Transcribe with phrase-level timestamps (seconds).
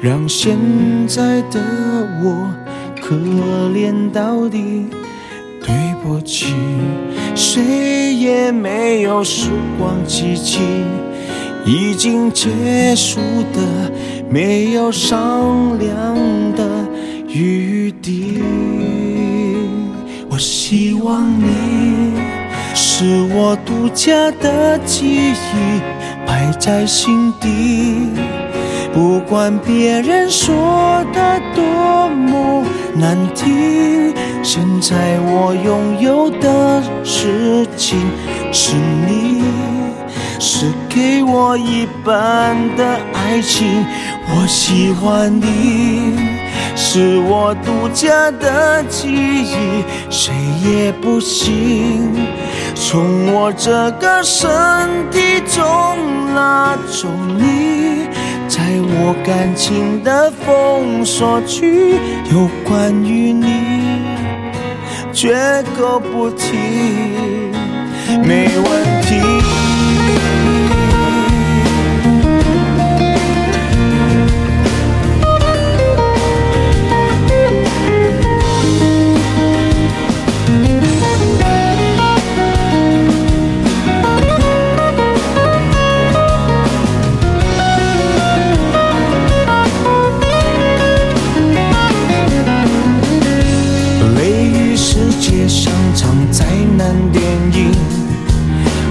[0.00, 0.56] 让现
[1.06, 1.60] 在的
[2.22, 2.50] 我
[3.00, 3.16] 可
[3.74, 4.86] 怜到底。
[5.60, 6.54] 对不起，
[7.34, 10.60] 谁也没有时光机器，
[11.66, 13.20] 已经结束
[13.52, 13.92] 的
[14.30, 16.16] 没有商量
[16.54, 16.86] 的
[17.28, 18.42] 余地。
[20.30, 22.14] 我希望你。
[22.74, 25.80] 是我独家的记忆，
[26.26, 27.87] 摆在心底。
[28.92, 32.64] 不管别人说的多么
[32.94, 38.00] 难听，现在我拥有的事情
[38.52, 38.74] 是
[39.06, 39.42] 你，
[40.40, 43.84] 是给我一半的爱情。
[44.30, 46.18] 我喜欢你，
[46.74, 52.12] 是我独家的记忆，谁也不行。
[52.74, 54.48] 从我这个身
[55.10, 55.62] 体中
[56.34, 57.08] 拉走
[57.38, 58.06] 你，
[58.48, 61.96] 在我感情的封锁区，
[62.32, 63.46] 有关于你，
[65.12, 65.36] 绝
[65.76, 66.56] 口不提，
[68.24, 69.67] 没问题。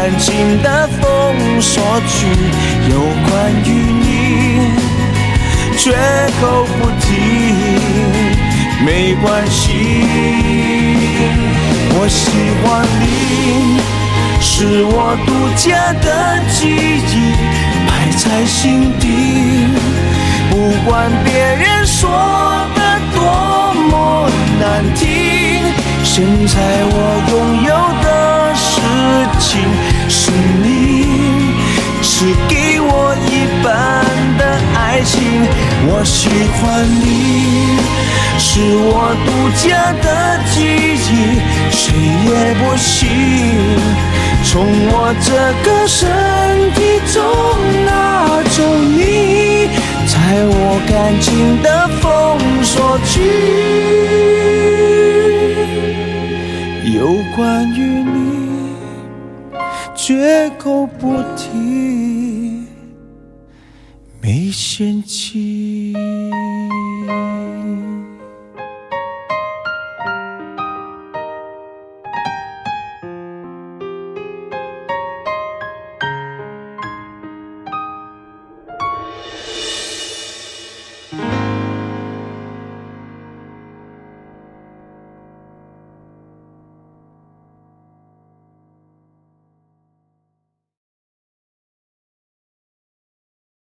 [0.00, 2.26] 我感情的封锁区，
[2.90, 3.68] 有关于
[4.00, 4.72] 你，
[5.76, 5.92] 绝
[6.40, 7.06] 口不提，
[8.82, 9.60] 没关系。
[11.92, 12.30] 我喜
[12.64, 13.78] 欢你，
[14.40, 17.34] 是我独家的记忆，
[17.86, 19.04] 摆在心底。
[20.50, 22.08] 不管别人说
[22.74, 22.80] 的
[23.14, 23.20] 多
[23.90, 25.04] 么难听，
[26.02, 26.56] 现在
[26.86, 26.94] 我
[27.28, 27.70] 拥有
[28.02, 28.08] 的。
[28.52, 28.80] 事
[29.38, 29.60] 情
[30.10, 31.06] 是你，
[32.02, 33.70] 是给我一半
[34.36, 34.42] 的
[34.74, 35.22] 爱情。
[35.86, 36.28] 我喜
[36.58, 37.78] 欢你，
[38.36, 38.50] 是
[38.90, 40.06] 我独家的
[40.52, 40.58] 记
[41.06, 41.38] 忆，
[41.70, 41.80] 谁
[42.26, 42.28] 也
[42.58, 42.98] 不行
[44.44, 44.50] 从
[44.88, 45.30] 我这
[45.64, 46.00] 个身
[46.74, 46.78] 体
[47.12, 47.16] 中
[47.86, 47.88] 拿
[48.50, 48.58] 走
[48.98, 49.70] 你，
[50.08, 50.12] 在
[50.44, 50.52] 我
[50.88, 51.68] 感情的
[52.00, 52.04] 封
[52.64, 53.14] 锁区，
[56.98, 56.98] 有
[57.36, 58.19] 关于你。
[60.02, 62.64] 绝口不提，
[64.22, 65.92] 没嫌弃。